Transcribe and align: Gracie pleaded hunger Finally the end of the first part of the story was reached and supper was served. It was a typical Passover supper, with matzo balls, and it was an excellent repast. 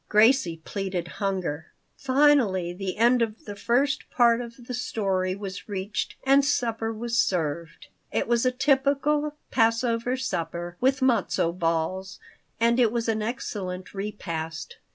Gracie 0.09 0.59
pleaded 0.65 1.07
hunger 1.07 1.67
Finally 1.95 2.73
the 2.73 2.97
end 2.97 3.21
of 3.21 3.45
the 3.45 3.55
first 3.55 4.09
part 4.09 4.41
of 4.41 4.65
the 4.65 4.73
story 4.73 5.35
was 5.35 5.69
reached 5.69 6.15
and 6.23 6.43
supper 6.43 6.91
was 6.91 7.15
served. 7.15 7.85
It 8.11 8.27
was 8.27 8.43
a 8.43 8.49
typical 8.51 9.35
Passover 9.51 10.17
supper, 10.17 10.75
with 10.81 11.01
matzo 11.01 11.51
balls, 11.51 12.17
and 12.59 12.79
it 12.79 12.91
was 12.91 13.07
an 13.07 13.21
excellent 13.21 13.93
repast. 13.93 14.77